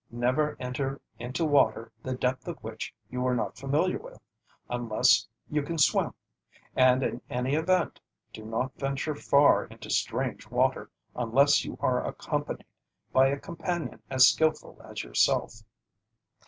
Never 0.09 0.57
enter 0.59 0.99
into 1.19 1.45
water 1.45 1.91
the 2.01 2.15
depth 2.15 2.47
of 2.47 2.57
which 2.63 2.91
you 3.11 3.23
are 3.27 3.35
not 3.35 3.55
familiar 3.55 3.99
with, 3.99 4.19
unless 4.67 5.27
you 5.51 5.61
can 5.61 5.77
swim, 5.77 6.15
and 6.75 7.03
in 7.03 7.21
any 7.29 7.53
event 7.53 7.99
do 8.33 8.43
not 8.43 8.73
venture 8.79 9.13
far 9.13 9.65
into 9.65 9.91
strange 9.91 10.47
water 10.49 10.89
unless 11.15 11.63
you 11.63 11.77
are 11.81 12.03
accompanied 12.03 12.65
by 13.13 13.27
a 13.27 13.37
companion 13.37 14.01
as 14.09 14.25
skillful 14.25 14.81
as 14.83 15.03
yourself. 15.03 15.61